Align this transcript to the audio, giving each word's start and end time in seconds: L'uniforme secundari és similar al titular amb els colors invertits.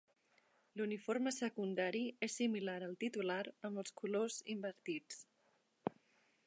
L'uniforme 0.79 1.33
secundari 1.35 2.01
és 2.29 2.37
similar 2.41 2.77
al 2.87 2.97
titular 3.05 3.41
amb 3.69 3.83
els 3.83 3.95
colors 4.03 4.41
invertits. 4.57 5.23